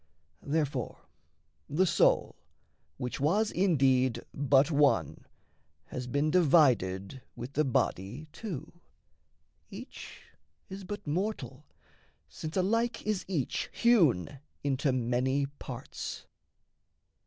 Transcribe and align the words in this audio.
Therefore, 0.41 1.05
the 1.69 1.85
soul, 1.85 2.35
which 2.97 3.19
was 3.19 3.51
indeed 3.51 4.23
but 4.33 4.71
one, 4.71 5.27
Has 5.89 6.07
been 6.07 6.31
divided 6.31 7.21
with 7.35 7.53
the 7.53 7.63
body 7.63 8.25
too: 8.31 8.81
Each 9.69 10.23
is 10.69 10.83
but 10.85 11.05
mortal, 11.05 11.67
since 12.27 12.57
alike 12.57 13.05
is 13.05 13.25
each 13.27 13.69
Hewn 13.73 14.39
into 14.63 14.91
many 14.91 15.45
parts. 15.45 16.25